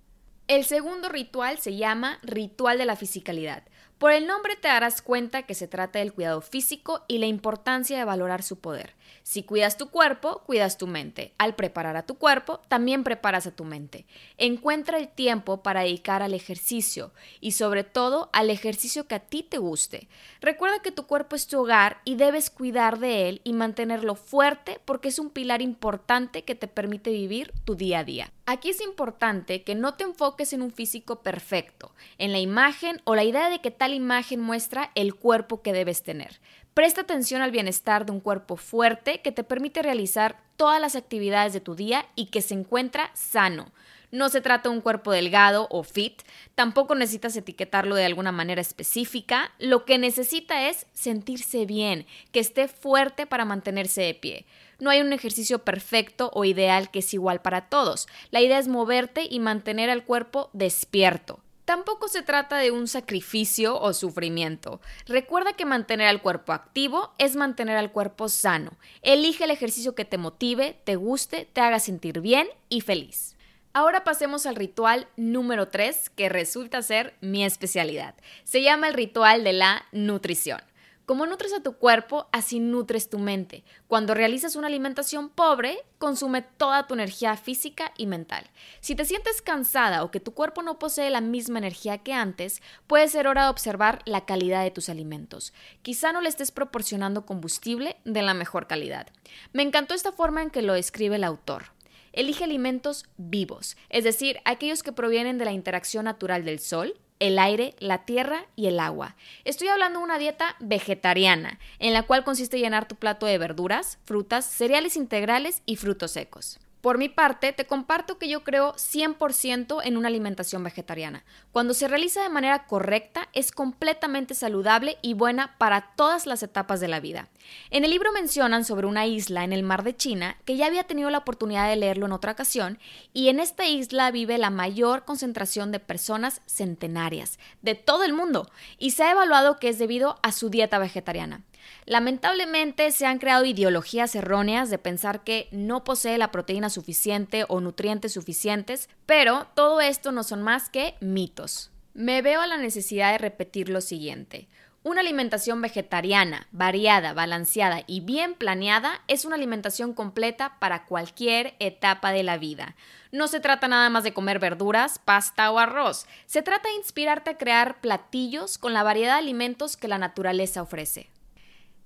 El 0.47 0.65
segundo 0.65 1.09
ritual 1.09 1.59
se 1.59 1.75
llama 1.75 2.21
ritual 2.23 2.79
de 2.79 2.87
la 2.87 2.95
fisicalidad. 2.95 3.65
Por 3.99 4.13
el 4.13 4.29
nombre 4.29 4.55
te 4.55 4.69
darás 4.69 5.03
cuenta 5.03 5.43
que 5.43 5.55
se 5.55 5.67
trata 5.67 5.99
del 5.99 6.13
cuidado 6.13 6.41
físico 6.41 7.05
y 7.09 7.19
la 7.19 7.27
importancia 7.27 7.99
de 7.99 8.05
valorar 8.05 8.45
su 8.45 8.61
poder. 8.61 8.95
Si 9.25 9.43
cuidas 9.43 9.77
tu 9.77 9.91
cuerpo, 9.91 10.45
cuidas 10.47 10.79
tu 10.79 10.87
mente. 10.87 11.35
Al 11.37 11.57
preparar 11.57 11.97
a 11.97 12.07
tu 12.07 12.15
cuerpo, 12.15 12.61
también 12.69 13.03
preparas 13.03 13.49
a 13.49 13.57
tu 13.57 13.65
mente. 13.65 14.07
Encuentra 14.37 14.99
el 14.99 15.09
tiempo 15.09 15.65
para 15.65 15.81
dedicar 15.81 16.23
al 16.23 16.33
ejercicio 16.33 17.13
y 17.41 17.53
sobre 17.53 17.83
todo 17.83 18.31
al 18.33 18.51
ejercicio 18.51 19.09
que 19.09 19.17
a 19.17 19.21
ti 19.21 19.43
te 19.43 19.59
guste. 19.59 20.09
Recuerda 20.41 20.81
que 20.81 20.93
tu 20.93 21.09
cuerpo 21.09 21.35
es 21.35 21.49
tu 21.49 21.61
hogar 21.61 22.01
y 22.05 22.15
debes 22.15 22.51
cuidar 22.51 23.01
de 23.01 23.29
él 23.29 23.41
y 23.43 23.53
mantenerlo 23.53 24.15
fuerte 24.15 24.81
porque 24.85 25.09
es 25.09 25.19
un 25.19 25.31
pilar 25.31 25.61
importante 25.61 26.45
que 26.45 26.55
te 26.55 26.69
permite 26.69 27.11
vivir 27.11 27.53
tu 27.65 27.75
día 27.75 27.99
a 27.99 28.05
día. 28.05 28.33
Aquí 28.51 28.71
es 28.71 28.81
importante 28.81 29.63
que 29.63 29.75
no 29.75 29.93
te 29.93 30.05
enfoques 30.05 30.55
en 30.55 30.63
un 30.63 30.71
físico 30.71 31.21
perfecto, 31.21 31.93
en 32.17 32.33
la 32.33 32.39
imagen 32.39 33.03
o 33.05 33.15
la 33.15 33.23
idea 33.23 33.51
de 33.51 33.61
que 33.61 33.71
tal 33.71 33.93
imagen 33.93 34.41
muestra 34.41 34.91
el 34.95 35.15
cuerpo 35.15 35.61
que 35.61 35.75
debes 35.75 36.03
tener. 36.03 36.41
Presta 36.73 37.03
atención 37.03 37.43
al 37.43 37.51
bienestar 37.51 38.07
de 38.07 38.13
un 38.13 38.21
cuerpo 38.21 38.57
fuerte 38.57 39.21
que 39.21 39.33
te 39.33 39.45
permite 39.45 39.83
realizar 39.83 40.41
todas 40.57 40.81
las 40.81 40.97
actividades 40.97 41.53
de 41.53 41.61
tu 41.61 41.75
día 41.75 42.07
y 42.15 42.31
que 42.31 42.41
se 42.41 42.55
encuentra 42.55 43.11
sano. 43.13 43.71
No 44.11 44.29
se 44.31 44.41
trata 44.41 44.69
de 44.69 44.75
un 44.75 44.81
cuerpo 44.81 45.13
delgado 45.13 45.69
o 45.71 45.83
fit, 45.83 46.23
tampoco 46.55 46.95
necesitas 46.95 47.37
etiquetarlo 47.37 47.95
de 47.95 48.07
alguna 48.07 48.33
manera 48.33 48.61
específica, 48.61 49.53
lo 49.59 49.85
que 49.85 49.99
necesita 49.99 50.69
es 50.69 50.87
sentirse 50.95 51.67
bien, 51.67 52.07
que 52.33 52.41
esté 52.41 52.69
fuerte 52.69 53.27
para 53.27 53.45
mantenerse 53.45 54.01
de 54.03 54.15
pie. 54.15 54.47
No 54.79 54.91
hay 54.91 55.01
un 55.01 55.13
ejercicio 55.13 55.59
perfecto 55.59 56.31
o 56.33 56.45
ideal 56.45 56.91
que 56.91 57.01
es 57.01 57.13
igual 57.13 57.43
para 57.43 57.69
todos. 57.69 58.07
La 58.31 58.41
idea 58.41 58.59
es 58.59 58.69
moverte 58.69 59.27
y 59.29 59.41
mantener 59.41 59.91
al 59.91 60.05
cuerpo 60.05 60.51
despierto. 60.53 61.41
Tampoco 61.69 62.09
se 62.09 62.23
trata 62.23 62.57
de 62.57 62.71
un 62.71 62.89
sacrificio 62.89 63.79
o 63.79 63.93
sufrimiento. 63.93 64.81
Recuerda 65.05 65.53
que 65.53 65.67
mantener 65.67 66.07
al 66.07 66.23
cuerpo 66.23 66.55
activo 66.55 67.13
es 67.19 67.37
mantener 67.37 67.77
al 67.77 67.93
cuerpo 67.93 68.31
sano. 68.31 68.71
Elige 69.03 69.45
el 69.45 69.51
ejercicio 69.51 69.95
que 69.95 70.07
te 70.07 70.17
motive, 70.17 70.81
te 70.85 70.97
guste, 70.97 71.47
te 71.53 71.61
haga 71.61 71.79
sentir 71.79 72.23
bien 72.23 72.49
y 72.71 72.81
feliz. 72.81 73.37
Ahora 73.79 74.03
pasemos 74.03 74.45
al 74.47 74.57
ritual 74.57 75.07
número 75.17 75.69
3, 75.69 76.11
que 76.11 76.29
resulta 76.29 76.83
ser 76.83 77.15
mi 77.21 77.45
especialidad. 77.45 78.17
Se 78.43 78.61
llama 78.61 78.89
el 78.89 78.95
ritual 78.95 79.45
de 79.45 79.53
la 79.53 79.87
nutrición. 79.93 80.61
Como 81.07 81.27
nutres 81.27 81.53
a 81.53 81.63
tu 81.63 81.75
cuerpo, 81.75 82.27
así 82.33 82.59
nutres 82.59 83.09
tu 83.09 83.21
mente. 83.21 83.63
Cuando 83.87 84.15
realizas 84.15 84.57
una 84.57 84.67
alimentación 84.67 85.29
pobre, 85.29 85.79
consume 85.99 86.43
toda 86.43 86.89
tu 86.89 86.95
energía 86.95 87.37
física 87.37 87.93
y 87.97 88.07
mental. 88.07 88.51
Si 88.81 88.97
te 88.97 89.05
sientes 89.05 89.43
cansada 89.43 90.03
o 90.03 90.11
que 90.11 90.19
tu 90.19 90.35
cuerpo 90.35 90.63
no 90.63 90.81
posee 90.81 91.09
la 91.11 91.21
misma 91.21 91.61
energía 91.61 91.99
que 91.99 92.13
antes, 92.13 92.61
puede 92.89 93.07
ser 93.07 93.29
hora 93.29 93.45
de 93.45 93.51
observar 93.51 94.03
la 94.07 94.27
calidad 94.27 94.65
de 94.65 94.73
tus 94.73 94.89
alimentos. 94.89 95.53
Quizá 95.83 96.13
no 96.13 96.21
le 96.21 96.29
estés 96.29 96.51
proporcionando 96.51 97.25
combustible 97.25 97.97
de 98.05 98.23
la 98.23 98.35
mejor 98.35 98.67
calidad. 98.67 99.07
Me 99.53 99.63
encantó 99.63 99.95
esta 99.95 100.11
forma 100.11 100.43
en 100.43 100.51
que 100.51 100.63
lo 100.63 100.75
escribe 100.75 101.15
el 101.15 101.23
autor. 101.23 101.78
Elige 102.13 102.45
alimentos 102.45 103.07
vivos, 103.17 103.77
es 103.91 104.05
decir, 104.05 104.39
aquellos 104.45 104.83
que 104.83 104.93
provienen 104.93 105.39
de 105.39 105.45
la 105.45 105.53
interacción 105.53 106.05
natural 106.05 106.45
del 106.45 106.59
sol, 106.59 106.95
el 107.21 107.39
aire, 107.39 107.75
la 107.79 108.05
tierra 108.05 108.47
y 108.57 108.67
el 108.67 108.81
agua. 108.81 109.17
Estoy 109.45 109.69
hablando 109.69 109.99
de 109.99 110.05
una 110.05 110.19
dieta 110.19 110.57
vegetariana, 110.61 111.59
en 111.79 111.93
la 111.93 112.05
cual 112.05 112.25
consiste 112.25 112.59
llenar 112.59 112.87
tu 112.87 112.95
plato 112.95 113.27
de 113.27 113.39
verduras, 113.39 113.99
frutas, 114.05 114.45
cereales 114.45 114.97
integrales 114.97 115.63
y 115.67 115.77
frutos 115.77 116.13
secos. 116.13 116.59
Por 116.81 116.97
mi 116.97 117.09
parte, 117.09 117.53
te 117.53 117.67
comparto 117.67 118.19
que 118.19 118.29
yo 118.29 118.45
creo 118.45 118.75
100% 118.75 119.81
en 119.85 119.97
una 119.97 120.09
alimentación 120.09 120.63
vegetariana. 120.63 121.25
Cuando 121.51 121.75
se 121.75 121.89
realiza 121.89 122.23
de 122.23 122.29
manera 122.29 122.67
correcta, 122.67 123.29
es 123.33 123.51
completamente 123.51 124.35
saludable 124.35 124.97
y 125.03 125.15
buena 125.15 125.57
para 125.59 125.93
todas 125.97 126.27
las 126.27 126.43
etapas 126.45 126.79
de 126.79 126.87
la 126.87 127.01
vida. 127.01 127.29
En 127.71 127.85
el 127.85 127.91
libro 127.91 128.13
mencionan 128.13 128.65
sobre 128.65 128.87
una 128.87 129.07
isla 129.07 129.43
en 129.43 129.53
el 129.53 129.63
mar 129.65 129.83
de 129.83 129.97
China 129.97 130.37
que 130.45 130.57
ya 130.57 130.67
había 130.67 130.85
tenido 130.85 131.11
la 131.11 131.19
oportunidad 131.19 131.69
de 131.69 131.77
leerlo 131.77 132.07
en 132.07 132.13
otra 132.13 132.33
ocasión 132.33 132.79
y 133.13 133.29
en 133.29 133.41
esta 133.41 133.67
isla 133.67 134.11
vive 134.11 134.39
la 134.39 134.51
mayor 134.51 135.05
concentración 135.05 135.73
de 135.73 135.81
personas 135.81 136.43
centenarias 136.47 137.39
de 137.63 137.75
todo 137.75 138.05
el 138.05 138.13
mundo 138.13 138.49
y 138.79 138.93
se 138.93 139.03
ha 139.03 139.11
evaluado 139.11 139.59
que 139.59 139.69
es 139.69 139.79
debido 139.79 140.19
a 140.23 140.33
su 140.33 140.51
dieta 140.51 140.79
vegetariana. 140.79 141.43
Lamentablemente 141.87 142.91
se 142.93 143.07
han 143.07 143.19
creado 143.19 143.45
ideologías 143.45 144.15
erróneas 144.15 144.71
de 144.71 144.79
pensar 144.79 145.25
que 145.25 145.49
no 145.53 145.85
posee 145.85 146.19
la 146.19 146.31
proteína 146.31 146.71
suficiente 146.71 147.45
o 147.49 147.61
nutrientes 147.61 148.13
suficientes, 148.13 148.89
pero 149.07 149.47
todo 149.55 149.81
esto 149.81 150.13
no 150.13 150.23
son 150.23 150.43
más 150.43 150.71
que 150.71 150.95
mitos. 151.01 151.71
Me 151.95 152.23
veo 152.23 152.41
a 152.41 152.47
la 152.47 152.59
necesidad 152.59 153.13
de 153.13 153.19
repetir 153.19 153.69
lo 153.69 153.81
siguiente. 153.81 154.49
Una 154.85 155.01
alimentación 155.01 155.61
vegetariana, 155.61 156.47
variada, 156.53 157.13
balanceada 157.13 157.83
y 157.87 158.01
bien 158.01 158.35
planeada 158.35 159.03
es 159.09 159.25
una 159.25 159.35
alimentación 159.35 159.93
completa 159.93 160.57
para 160.61 160.87
cualquier 160.87 161.57
etapa 161.59 162.13
de 162.13 162.23
la 162.23 162.39
vida. 162.39 162.77
No 163.11 163.27
se 163.27 163.41
trata 163.41 163.67
nada 163.67 163.91
más 163.91 164.05
de 164.05 164.15
comer 164.15 164.39
verduras, 164.39 165.01
pasta 165.01 165.51
o 165.51 165.59
arroz. 165.59 166.07
Se 166.27 166.43
trata 166.43 166.69
de 166.69 166.77
inspirarte 166.77 167.31
a 167.31 167.37
crear 167.37 167.81
platillos 167.81 168.57
con 168.57 168.73
la 168.73 168.85
variedad 168.85 169.15
de 169.15 169.19
alimentos 169.19 169.77
que 169.77 169.89
la 169.89 169.99
naturaleza 169.99 170.63
ofrece. 170.63 171.11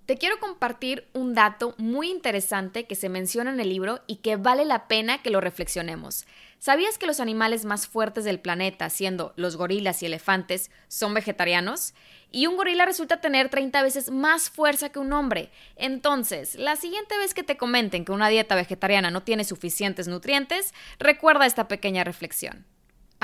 Te 0.07 0.19
quiero 0.19 0.41
compartir 0.41 1.07
un 1.13 1.33
dato 1.33 1.77
muy 1.79 2.11
interesante 2.11 2.87
que 2.87 2.97
se 2.97 3.09
menciona 3.09 3.53
en 3.53 3.61
el 3.61 3.69
libro 3.69 4.01
y 4.09 4.17
que 4.17 4.35
vale 4.35 4.65
la 4.65 4.89
pena 4.89 5.23
que 5.23 5.31
lo 5.31 5.41
reflexionemos. 5.41 6.27
¿Sabías 6.59 6.99
que 6.99 7.07
los 7.07 7.21
animales 7.21 7.65
más 7.65 7.87
fuertes 7.87 8.25
del 8.25 8.41
planeta, 8.41 8.91
siendo 8.91 9.33
los 9.37 9.57
gorilas 9.57 10.03
y 10.03 10.07
elefantes, 10.07 10.73
son 10.89 11.15
vegetarianos? 11.15 11.95
Y 12.33 12.49
un 12.49 12.57
gorila 12.57 12.85
resulta 12.85 13.21
tener 13.21 13.49
30 13.49 13.81
veces 13.81 14.11
más 14.11 14.51
fuerza 14.51 14.89
que 14.89 14.99
un 14.99 15.13
hombre. 15.13 15.51
Entonces, 15.77 16.57
la 16.57 16.75
siguiente 16.75 17.17
vez 17.19 17.33
que 17.33 17.45
te 17.45 17.57
comenten 17.57 18.05
que 18.05 18.11
una 18.13 18.29
dieta 18.29 18.57
vegetariana 18.57 19.13
no 19.13 19.23
tiene 19.23 19.45
suficientes 19.45 20.09
nutrientes, 20.09 20.75
recuerda 20.99 21.47
esta 21.47 21.69
pequeña 21.69 22.03
reflexión. 22.03 22.65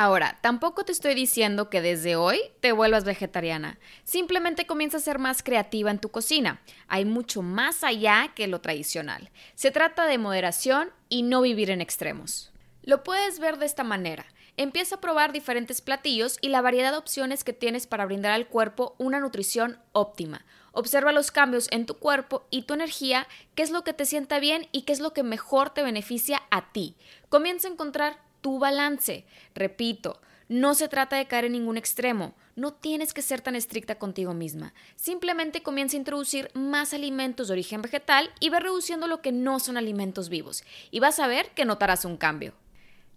Ahora, 0.00 0.38
tampoco 0.42 0.84
te 0.84 0.92
estoy 0.92 1.16
diciendo 1.16 1.70
que 1.70 1.80
desde 1.80 2.14
hoy 2.14 2.40
te 2.60 2.70
vuelvas 2.70 3.02
vegetariana. 3.02 3.80
Simplemente 4.04 4.64
comienza 4.64 4.98
a 4.98 5.00
ser 5.00 5.18
más 5.18 5.42
creativa 5.42 5.90
en 5.90 5.98
tu 5.98 6.10
cocina. 6.10 6.60
Hay 6.86 7.04
mucho 7.04 7.42
más 7.42 7.82
allá 7.82 8.30
que 8.36 8.46
lo 8.46 8.60
tradicional. 8.60 9.32
Se 9.56 9.72
trata 9.72 10.06
de 10.06 10.16
moderación 10.16 10.90
y 11.08 11.22
no 11.24 11.40
vivir 11.40 11.68
en 11.70 11.80
extremos. 11.80 12.52
Lo 12.84 13.02
puedes 13.02 13.40
ver 13.40 13.58
de 13.58 13.66
esta 13.66 13.82
manera. 13.82 14.24
Empieza 14.56 14.94
a 14.94 15.00
probar 15.00 15.32
diferentes 15.32 15.80
platillos 15.80 16.38
y 16.40 16.50
la 16.50 16.62
variedad 16.62 16.92
de 16.92 16.98
opciones 16.98 17.42
que 17.42 17.52
tienes 17.52 17.88
para 17.88 18.06
brindar 18.06 18.30
al 18.30 18.46
cuerpo 18.46 18.94
una 18.98 19.18
nutrición 19.18 19.80
óptima. 19.90 20.46
Observa 20.70 21.10
los 21.10 21.32
cambios 21.32 21.66
en 21.72 21.86
tu 21.86 21.94
cuerpo 21.94 22.46
y 22.50 22.62
tu 22.62 22.74
energía, 22.74 23.26
qué 23.56 23.64
es 23.64 23.72
lo 23.72 23.82
que 23.82 23.94
te 23.94 24.06
sienta 24.06 24.38
bien 24.38 24.68
y 24.70 24.82
qué 24.82 24.92
es 24.92 25.00
lo 25.00 25.12
que 25.12 25.24
mejor 25.24 25.70
te 25.70 25.82
beneficia 25.82 26.40
a 26.52 26.70
ti. 26.70 26.94
Comienza 27.28 27.66
a 27.66 27.72
encontrar 27.72 28.27
tu 28.40 28.58
balance. 28.58 29.24
Repito, 29.54 30.20
no 30.48 30.74
se 30.74 30.88
trata 30.88 31.16
de 31.16 31.26
caer 31.26 31.44
en 31.44 31.52
ningún 31.52 31.76
extremo, 31.76 32.34
no 32.56 32.72
tienes 32.72 33.12
que 33.12 33.22
ser 33.22 33.40
tan 33.40 33.54
estricta 33.54 33.98
contigo 33.98 34.34
misma. 34.34 34.74
Simplemente 34.96 35.62
comienza 35.62 35.96
a 35.96 35.98
introducir 35.98 36.50
más 36.54 36.92
alimentos 36.92 37.48
de 37.48 37.52
origen 37.52 37.82
vegetal 37.82 38.30
y 38.40 38.50
ve 38.50 38.58
reduciendo 38.58 39.06
lo 39.06 39.20
que 39.20 39.30
no 39.30 39.60
son 39.60 39.76
alimentos 39.76 40.28
vivos. 40.28 40.64
Y 40.90 41.00
vas 41.00 41.20
a 41.20 41.26
ver 41.26 41.50
que 41.50 41.64
notarás 41.64 42.04
un 42.04 42.16
cambio. 42.16 42.54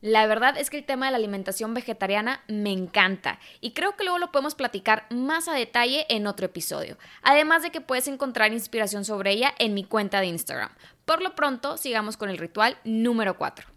La 0.01 0.25
verdad 0.25 0.57
es 0.57 0.69
que 0.69 0.77
el 0.77 0.83
tema 0.83 1.05
de 1.05 1.11
la 1.11 1.19
alimentación 1.19 1.73
vegetariana 1.73 2.43
me 2.47 2.71
encanta 2.71 3.39
y 3.61 3.71
creo 3.71 3.95
que 3.95 4.03
luego 4.03 4.17
lo 4.17 4.31
podemos 4.31 4.55
platicar 4.55 5.05
más 5.11 5.47
a 5.47 5.53
detalle 5.53 6.07
en 6.09 6.27
otro 6.27 6.47
episodio. 6.47 6.97
Además 7.21 7.61
de 7.61 7.69
que 7.69 7.81
puedes 7.81 8.07
encontrar 8.07 8.51
inspiración 8.51 9.05
sobre 9.05 9.31
ella 9.31 9.53
en 9.59 9.75
mi 9.75 9.83
cuenta 9.83 10.19
de 10.19 10.25
Instagram. 10.25 10.71
Por 11.05 11.21
lo 11.21 11.35
pronto, 11.35 11.77
sigamos 11.77 12.17
con 12.17 12.29
el 12.29 12.39
ritual 12.39 12.77
número 12.83 13.37
4. 13.37 13.70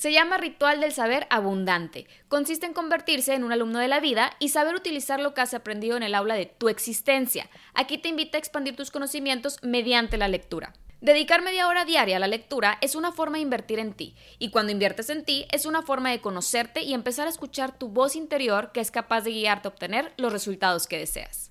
Se 0.00 0.12
llama 0.12 0.38
ritual 0.38 0.80
del 0.80 0.92
saber 0.92 1.26
abundante. 1.28 2.06
Consiste 2.28 2.64
en 2.64 2.72
convertirse 2.72 3.34
en 3.34 3.44
un 3.44 3.52
alumno 3.52 3.80
de 3.80 3.86
la 3.86 4.00
vida 4.00 4.32
y 4.38 4.48
saber 4.48 4.74
utilizar 4.74 5.20
lo 5.20 5.34
que 5.34 5.42
has 5.42 5.52
aprendido 5.52 5.94
en 5.98 6.02
el 6.02 6.14
aula 6.14 6.36
de 6.36 6.46
tu 6.46 6.70
existencia. 6.70 7.50
Aquí 7.74 7.98
te 7.98 8.08
invita 8.08 8.38
a 8.38 8.40
expandir 8.40 8.74
tus 8.76 8.90
conocimientos 8.90 9.58
mediante 9.60 10.16
la 10.16 10.28
lectura. 10.28 10.72
Dedicar 11.02 11.42
media 11.42 11.68
hora 11.68 11.84
diaria 11.84 12.16
a 12.16 12.18
la 12.18 12.28
lectura 12.28 12.78
es 12.80 12.94
una 12.94 13.12
forma 13.12 13.36
de 13.36 13.42
invertir 13.42 13.78
en 13.78 13.92
ti, 13.92 14.14
y 14.38 14.48
cuando 14.48 14.72
inviertes 14.72 15.10
en 15.10 15.22
ti 15.22 15.44
es 15.52 15.66
una 15.66 15.82
forma 15.82 16.10
de 16.10 16.22
conocerte 16.22 16.80
y 16.80 16.94
empezar 16.94 17.26
a 17.26 17.30
escuchar 17.30 17.78
tu 17.78 17.88
voz 17.88 18.16
interior 18.16 18.72
que 18.72 18.80
es 18.80 18.90
capaz 18.90 19.20
de 19.20 19.32
guiarte 19.32 19.68
a 19.68 19.72
obtener 19.72 20.14
los 20.16 20.32
resultados 20.32 20.86
que 20.86 20.96
deseas. 20.96 21.50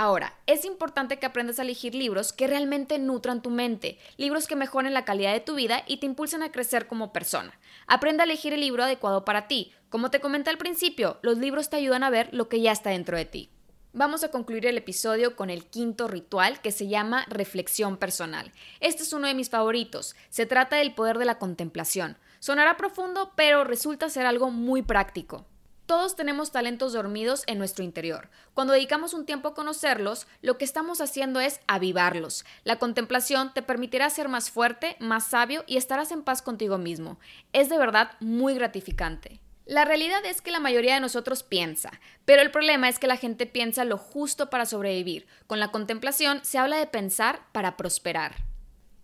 Ahora, 0.00 0.32
es 0.46 0.64
importante 0.64 1.18
que 1.18 1.26
aprendas 1.26 1.58
a 1.58 1.62
elegir 1.62 1.94
libros 1.94 2.32
que 2.32 2.46
realmente 2.46 2.98
nutran 2.98 3.42
tu 3.42 3.50
mente, 3.50 3.98
libros 4.16 4.46
que 4.46 4.56
mejoren 4.56 4.94
la 4.94 5.04
calidad 5.04 5.34
de 5.34 5.40
tu 5.40 5.56
vida 5.56 5.84
y 5.86 5.98
te 5.98 6.06
impulsen 6.06 6.42
a 6.42 6.50
crecer 6.50 6.86
como 6.86 7.12
persona. 7.12 7.52
Aprende 7.86 8.22
a 8.22 8.24
elegir 8.24 8.54
el 8.54 8.60
libro 8.60 8.82
adecuado 8.82 9.26
para 9.26 9.46
ti. 9.46 9.74
Como 9.90 10.10
te 10.10 10.22
comenté 10.22 10.48
al 10.48 10.56
principio, 10.56 11.18
los 11.20 11.36
libros 11.36 11.68
te 11.68 11.76
ayudan 11.76 12.02
a 12.02 12.08
ver 12.08 12.30
lo 12.32 12.48
que 12.48 12.62
ya 12.62 12.72
está 12.72 12.88
dentro 12.88 13.18
de 13.18 13.26
ti. 13.26 13.50
Vamos 13.92 14.24
a 14.24 14.30
concluir 14.30 14.64
el 14.64 14.78
episodio 14.78 15.36
con 15.36 15.50
el 15.50 15.66
quinto 15.66 16.08
ritual 16.08 16.62
que 16.62 16.72
se 16.72 16.88
llama 16.88 17.26
reflexión 17.28 17.98
personal. 17.98 18.52
Este 18.80 19.02
es 19.02 19.12
uno 19.12 19.26
de 19.26 19.34
mis 19.34 19.50
favoritos. 19.50 20.16
Se 20.30 20.46
trata 20.46 20.76
del 20.76 20.94
poder 20.94 21.18
de 21.18 21.26
la 21.26 21.38
contemplación. 21.38 22.16
Sonará 22.38 22.78
profundo, 22.78 23.32
pero 23.36 23.64
resulta 23.64 24.08
ser 24.08 24.24
algo 24.24 24.50
muy 24.50 24.80
práctico. 24.80 25.44
Todos 25.90 26.14
tenemos 26.14 26.52
talentos 26.52 26.92
dormidos 26.92 27.42
en 27.48 27.58
nuestro 27.58 27.82
interior. 27.82 28.28
Cuando 28.54 28.74
dedicamos 28.74 29.12
un 29.12 29.26
tiempo 29.26 29.48
a 29.48 29.54
conocerlos, 29.54 30.28
lo 30.40 30.56
que 30.56 30.64
estamos 30.64 31.00
haciendo 31.00 31.40
es 31.40 31.58
avivarlos. 31.66 32.44
La 32.62 32.78
contemplación 32.78 33.52
te 33.52 33.62
permitirá 33.62 34.08
ser 34.08 34.28
más 34.28 34.52
fuerte, 34.52 34.94
más 35.00 35.26
sabio 35.26 35.64
y 35.66 35.78
estarás 35.78 36.12
en 36.12 36.22
paz 36.22 36.42
contigo 36.42 36.78
mismo. 36.78 37.18
Es 37.52 37.68
de 37.68 37.76
verdad 37.76 38.12
muy 38.20 38.54
gratificante. 38.54 39.40
La 39.66 39.84
realidad 39.84 40.24
es 40.24 40.40
que 40.40 40.52
la 40.52 40.60
mayoría 40.60 40.94
de 40.94 41.00
nosotros 41.00 41.42
piensa, 41.42 41.90
pero 42.24 42.40
el 42.40 42.52
problema 42.52 42.88
es 42.88 43.00
que 43.00 43.08
la 43.08 43.16
gente 43.16 43.46
piensa 43.46 43.84
lo 43.84 43.98
justo 43.98 44.48
para 44.48 44.66
sobrevivir. 44.66 45.26
Con 45.48 45.58
la 45.58 45.72
contemplación 45.72 46.38
se 46.44 46.58
habla 46.58 46.76
de 46.76 46.86
pensar 46.86 47.40
para 47.50 47.76
prosperar. 47.76 48.49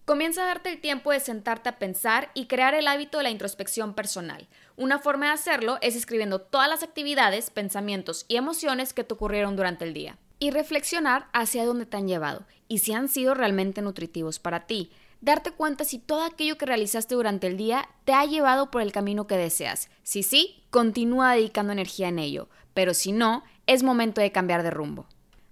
Comienza 0.06 0.44
a 0.44 0.46
darte 0.46 0.70
el 0.70 0.80
tiempo 0.80 1.10
de 1.10 1.18
sentarte 1.18 1.68
a 1.68 1.80
pensar 1.80 2.30
y 2.32 2.46
crear 2.46 2.74
el 2.74 2.86
hábito 2.86 3.18
de 3.18 3.24
la 3.24 3.30
introspección 3.30 3.92
personal. 3.92 4.46
Una 4.76 5.00
forma 5.00 5.26
de 5.26 5.32
hacerlo 5.32 5.78
es 5.80 5.96
escribiendo 5.96 6.40
todas 6.40 6.68
las 6.68 6.84
actividades, 6.84 7.50
pensamientos 7.50 8.24
y 8.28 8.36
emociones 8.36 8.92
que 8.92 9.02
te 9.02 9.14
ocurrieron 9.14 9.56
durante 9.56 9.84
el 9.84 9.94
día. 9.94 10.16
Y 10.38 10.52
reflexionar 10.52 11.26
hacia 11.32 11.64
dónde 11.64 11.86
te 11.86 11.96
han 11.96 12.06
llevado 12.06 12.46
y 12.68 12.78
si 12.78 12.92
han 12.92 13.08
sido 13.08 13.34
realmente 13.34 13.82
nutritivos 13.82 14.38
para 14.38 14.68
ti. 14.68 14.92
darte 15.20 15.50
cuenta 15.50 15.84
si 15.84 15.98
todo 15.98 16.22
aquello 16.22 16.56
que 16.56 16.66
realizaste 16.66 17.16
durante 17.16 17.48
el 17.48 17.56
día 17.56 17.88
te 18.04 18.12
ha 18.12 18.24
llevado 18.26 18.70
por 18.70 18.82
el 18.82 18.92
camino 18.92 19.26
que 19.26 19.36
deseas. 19.36 19.90
Si 20.04 20.22
sí, 20.22 20.62
continúa 20.70 21.32
dedicando 21.32 21.72
energía 21.72 22.06
en 22.06 22.20
ello, 22.20 22.48
pero 22.74 22.94
si 22.94 23.10
no, 23.10 23.42
es 23.66 23.82
momento 23.82 24.20
de 24.20 24.30
cambiar 24.30 24.62
de 24.62 24.70
rumbo. 24.70 25.08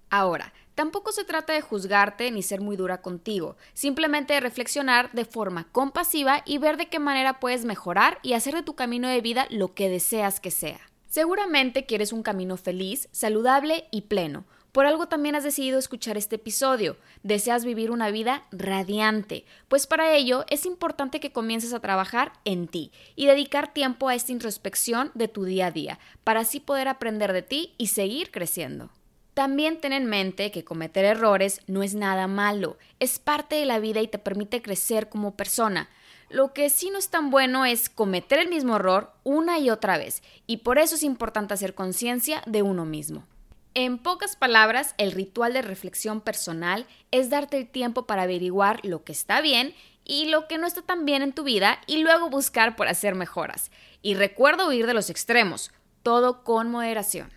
Ahora, 0.09 0.53
tampoco 0.75 1.11
se 1.11 1.23
trata 1.23 1.53
de 1.53 1.61
juzgarte 1.61 2.29
ni 2.31 2.43
ser 2.43 2.61
muy 2.61 2.75
dura 2.75 3.01
contigo, 3.01 3.57
simplemente 3.73 4.33
de 4.33 4.41
reflexionar 4.41 5.11
de 5.13 5.25
forma 5.25 5.67
compasiva 5.71 6.43
y 6.45 6.57
ver 6.57 6.77
de 6.77 6.87
qué 6.87 6.99
manera 6.99 7.39
puedes 7.39 7.65
mejorar 7.65 8.19
y 8.21 8.33
hacer 8.33 8.53
de 8.53 8.63
tu 8.63 8.75
camino 8.75 9.07
de 9.07 9.21
vida 9.21 9.47
lo 9.49 9.73
que 9.73 9.89
deseas 9.89 10.39
que 10.39 10.51
sea. 10.51 10.79
Seguramente 11.07 11.85
quieres 11.85 12.11
un 12.11 12.23
camino 12.23 12.57
feliz, 12.57 13.07
saludable 13.11 13.85
y 13.89 14.01
pleno. 14.01 14.43
Por 14.73 14.85
algo 14.85 15.07
también 15.07 15.35
has 15.35 15.45
decidido 15.45 15.79
escuchar 15.79 16.17
este 16.17 16.35
episodio. 16.35 16.97
Deseas 17.23 17.63
vivir 17.63 17.91
una 17.91 18.11
vida 18.11 18.43
radiante, 18.51 19.45
pues 19.69 19.87
para 19.87 20.13
ello 20.13 20.43
es 20.49 20.65
importante 20.65 21.21
que 21.21 21.31
comiences 21.31 21.71
a 21.71 21.79
trabajar 21.79 22.33
en 22.43 22.67
ti 22.67 22.91
y 23.15 23.27
dedicar 23.27 23.73
tiempo 23.73 24.09
a 24.09 24.15
esta 24.15 24.33
introspección 24.33 25.11
de 25.13 25.29
tu 25.29 25.45
día 25.45 25.67
a 25.67 25.71
día, 25.71 25.99
para 26.25 26.41
así 26.41 26.59
poder 26.59 26.89
aprender 26.89 27.31
de 27.31 27.43
ti 27.43 27.73
y 27.77 27.87
seguir 27.87 28.31
creciendo. 28.31 28.89
También 29.35 29.81
ten 29.81 29.91
en 29.91 30.05
mente 30.05 30.49
que 30.49 30.63
cometer 30.63 31.03
errores 31.03 31.59
no 31.67 31.83
es 31.83 31.93
nada 31.93 32.25
malo, 32.25 32.77
es 33.01 33.19
parte 33.19 33.55
de 33.55 33.65
la 33.65 33.79
vida 33.79 33.99
y 33.99 34.07
te 34.07 34.17
permite 34.17 34.61
crecer 34.61 35.09
como 35.09 35.35
persona. 35.35 35.89
Lo 36.29 36.53
que 36.53 36.69
sí 36.69 36.89
no 36.89 36.97
es 36.97 37.09
tan 37.09 37.31
bueno 37.31 37.65
es 37.65 37.89
cometer 37.89 38.39
el 38.39 38.47
mismo 38.47 38.77
error 38.77 39.11
una 39.25 39.59
y 39.59 39.69
otra 39.69 39.97
vez, 39.97 40.23
y 40.47 40.57
por 40.57 40.79
eso 40.79 40.95
es 40.95 41.03
importante 41.03 41.53
hacer 41.53 41.75
conciencia 41.75 42.43
de 42.45 42.61
uno 42.61 42.85
mismo. 42.85 43.25
En 43.73 43.97
pocas 43.97 44.37
palabras, 44.37 44.95
el 44.97 45.11
ritual 45.11 45.51
de 45.51 45.61
reflexión 45.61 46.21
personal 46.21 46.87
es 47.11 47.29
darte 47.29 47.57
el 47.57 47.67
tiempo 47.67 48.05
para 48.05 48.23
averiguar 48.23 48.79
lo 48.85 49.03
que 49.03 49.11
está 49.11 49.41
bien 49.41 49.75
y 50.05 50.27
lo 50.29 50.47
que 50.47 50.57
no 50.57 50.65
está 50.65 50.81
tan 50.81 51.03
bien 51.03 51.21
en 51.21 51.33
tu 51.33 51.43
vida 51.43 51.81
y 51.87 51.97
luego 51.97 52.29
buscar 52.29 52.77
por 52.77 52.87
hacer 52.87 53.15
mejoras. 53.15 53.69
Y 54.01 54.15
recuerda 54.15 54.65
huir 54.65 54.87
de 54.87 54.93
los 54.93 55.09
extremos, 55.09 55.73
todo 56.03 56.45
con 56.45 56.71
moderación 56.71 57.35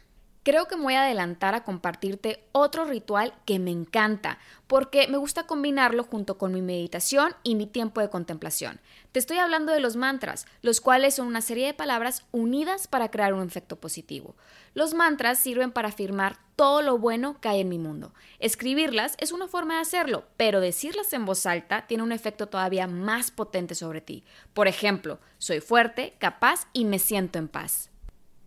creo 0.48 0.66
que 0.66 0.78
me 0.78 0.84
voy 0.84 0.94
a 0.94 1.02
adelantar 1.02 1.54
a 1.54 1.62
compartirte 1.62 2.42
otro 2.52 2.86
ritual 2.86 3.34
que 3.44 3.58
me 3.58 3.70
encanta, 3.70 4.38
porque 4.66 5.06
me 5.06 5.18
gusta 5.18 5.46
combinarlo 5.46 6.04
junto 6.04 6.38
con 6.38 6.54
mi 6.54 6.62
meditación 6.62 7.34
y 7.42 7.54
mi 7.54 7.66
tiempo 7.66 8.00
de 8.00 8.08
contemplación. 8.08 8.80
Te 9.12 9.18
estoy 9.18 9.36
hablando 9.36 9.72
de 9.72 9.80
los 9.80 9.96
mantras, 9.96 10.46
los 10.62 10.80
cuales 10.80 11.16
son 11.16 11.26
una 11.26 11.42
serie 11.42 11.66
de 11.66 11.74
palabras 11.74 12.24
unidas 12.32 12.88
para 12.88 13.10
crear 13.10 13.34
un 13.34 13.46
efecto 13.46 13.76
positivo. 13.76 14.36
Los 14.72 14.94
mantras 14.94 15.38
sirven 15.38 15.70
para 15.70 15.88
afirmar 15.88 16.38
todo 16.56 16.80
lo 16.80 16.96
bueno 16.96 17.38
que 17.42 17.50
hay 17.50 17.60
en 17.60 17.68
mi 17.68 17.78
mundo. 17.78 18.14
Escribirlas 18.38 19.16
es 19.18 19.32
una 19.32 19.48
forma 19.48 19.74
de 19.74 19.82
hacerlo, 19.82 20.24
pero 20.38 20.60
decirlas 20.60 21.12
en 21.12 21.26
voz 21.26 21.44
alta 21.44 21.86
tiene 21.86 22.04
un 22.04 22.12
efecto 22.12 22.46
todavía 22.46 22.86
más 22.86 23.30
potente 23.30 23.74
sobre 23.74 24.00
ti. 24.00 24.24
Por 24.54 24.66
ejemplo, 24.66 25.18
soy 25.36 25.60
fuerte, 25.60 26.14
capaz 26.18 26.68
y 26.72 26.86
me 26.86 26.98
siento 26.98 27.38
en 27.38 27.48
paz. 27.48 27.87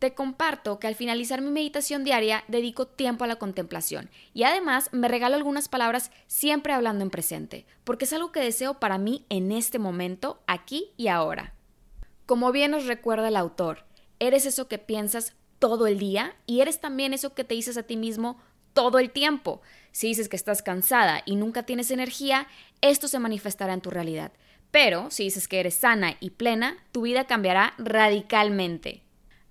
Te 0.02 0.16
comparto 0.16 0.80
que 0.80 0.88
al 0.88 0.96
finalizar 0.96 1.42
mi 1.42 1.52
meditación 1.52 2.04
diaria 2.04 2.44
dedico 2.48 2.88
tiempo 2.88 3.24
a 3.24 3.28
la 3.28 3.36
contemplación 3.36 4.10
y 4.34 4.42
además 4.42 4.90
me 4.92 5.08
regalo 5.08 5.36
algunas 5.36 5.70
palabras 5.70 6.10
siempre 6.26 6.74
hablando 6.74 7.04
en 7.04 7.12
presente, 7.12 7.68
porque 7.84 8.06
es 8.06 8.14
algo 8.14 8.32
que 8.32 8.40
deseo 8.40 8.80
para 8.80 8.98
mí 8.98 9.28
en 9.30 9.52
este 9.52 9.78
momento, 9.78 10.42
aquí 10.48 10.90
y 10.98 11.08
ahora. 11.08 11.54
Como 12.26 12.52
bien 12.52 12.72
nos 12.72 12.88
recuerda 12.88 13.28
el 13.28 13.36
autor, 13.36 13.86
eres 14.18 14.48
eso 14.48 14.68
que 14.68 14.80
piensas 14.80 15.36
todo 15.60 15.86
el 15.86 16.00
día 16.00 16.36
y 16.48 16.62
eres 16.62 16.82
también 16.82 17.14
eso 17.14 17.36
que 17.36 17.44
te 17.44 17.54
dices 17.54 17.78
a 17.78 17.84
ti 17.84 17.96
mismo 17.96 18.42
todo 18.74 18.98
el 18.98 19.12
tiempo. 19.12 19.62
Si 19.92 20.08
dices 20.08 20.30
que 20.30 20.36
estás 20.36 20.64
cansada 20.64 21.22
y 21.28 21.36
nunca 21.36 21.62
tienes 21.62 21.92
energía, 21.92 22.48
esto 22.82 23.08
se 23.08 23.20
manifestará 23.20 23.76
en 23.76 23.82
tu 23.82 23.92
realidad. 23.92 24.32
Pero 24.72 25.12
si 25.12 25.26
dices 25.26 25.48
que 25.48 25.60
eres 25.60 25.76
sana 25.76 26.18
y 26.20 26.32
plena, 26.32 26.78
tu 26.92 27.04
vida 27.04 27.28
cambiará 27.28 27.76
radicalmente. 27.78 29.04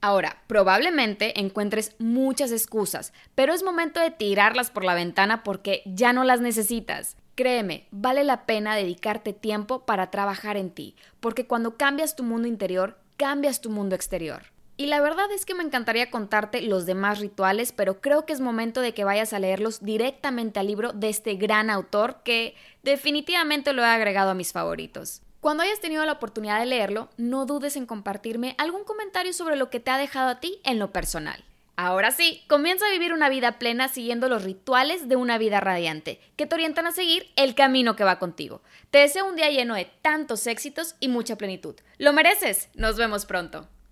Ahora, 0.03 0.43
probablemente 0.47 1.39
encuentres 1.39 1.95
muchas 1.99 2.53
excusas, 2.53 3.13
pero 3.35 3.53
es 3.53 3.63
momento 3.63 4.01
de 4.01 4.11
tirarlas 4.11 4.71
por 4.71 4.85
la 4.85 4.95
ventana 4.95 5.43
porque 5.43 5.83
ya 5.85 6.15
no 6.15 6.25
las 6.25 6.41
necesitas. 6.41 7.17
Créeme, 7.35 7.87
vale 7.91 8.25
la 8.25 8.47
pena 8.47 8.77
dedicarte 8.77 9.35
tiempo 9.35 9.85
para 9.85 10.11
trabajar 10.11 10.57
en 10.57 10.71
ti, 10.71 10.97
porque 11.21 11.47
cuando 11.47 11.77
cambias 11.77 12.17
tu 12.17 12.23
mundo 12.23 12.49
interior, 12.49 12.99
cambias 13.19 13.61
tu 13.61 13.69
mundo 13.69 13.95
exterior. 13.95 14.45
Y 14.79 14.87
la 14.87 15.03
verdad 15.03 15.31
es 15.31 15.45
que 15.45 15.55
me 15.55 15.63
encantaría 15.63 16.11
contarte 16.11 16.63
los 16.63 16.87
demás 16.87 17.19
rituales, 17.19 17.73
pero 17.73 18.01
creo 18.01 18.25
que 18.25 18.33
es 18.33 18.41
momento 18.41 18.81
de 18.81 18.95
que 18.95 19.05
vayas 19.05 19.35
a 19.35 19.39
leerlos 19.39 19.85
directamente 19.85 20.59
al 20.59 20.69
libro 20.69 20.95
de 20.95 21.11
este 21.11 21.35
gran 21.35 21.69
autor 21.69 22.23
que 22.25 22.55
definitivamente 22.83 23.75
lo 23.75 23.83
he 23.83 23.87
agregado 23.87 24.31
a 24.31 24.35
mis 24.35 24.53
favoritos. 24.53 25.21
Cuando 25.41 25.63
hayas 25.63 25.81
tenido 25.81 26.05
la 26.05 26.13
oportunidad 26.13 26.61
de 26.61 26.67
leerlo, 26.67 27.09
no 27.17 27.47
dudes 27.47 27.77
en 27.77 27.87
compartirme 27.87 28.55
algún 28.59 28.85
comentario 28.85 29.33
sobre 29.33 29.57
lo 29.57 29.71
que 29.71 29.81
te 29.81 29.91
ha 29.91 29.97
dejado 29.97 30.29
a 30.29 30.39
ti 30.39 30.61
en 30.65 30.79
lo 30.79 30.93
personal. 30.93 31.43
Ahora 31.77 32.11
sí, 32.11 32.45
comienza 32.47 32.87
a 32.87 32.91
vivir 32.91 33.15
una 33.15 33.31
vida 33.31 33.59
plena 33.59 33.89
siguiendo 33.89 34.29
los 34.29 34.45
rituales 34.45 35.09
de 35.09 35.17
una 35.17 35.39
vida 35.39 35.59
radiante, 35.61 36.21
que 36.37 36.45
te 36.45 36.55
orientan 36.55 36.87
a 36.87 36.93
seguir 36.93 37.31
el 37.37 37.55
camino 37.55 37.97
que 37.97 38.05
va 38.05 38.19
contigo. 38.19 38.61
Te 38.91 38.99
deseo 38.99 39.27
un 39.27 39.37
día 39.37 39.49
lleno 39.49 39.75
de 39.77 39.91
tantos 40.03 40.47
éxitos 40.47 40.95
y 41.01 41.09
mucha 41.09 41.37
plenitud. 41.37 41.75
Lo 41.97 42.13
mereces. 42.13 42.69
Nos 42.75 42.99
vemos 42.99 43.25
pronto. 43.25 43.67